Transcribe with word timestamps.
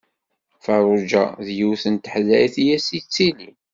Ferruǧa 0.63 1.23
d 1.45 1.47
yiwet 1.57 1.83
n 1.93 1.95
teḥdayt 1.95 2.55
i 2.63 2.65
as-yettilin. 2.75 3.57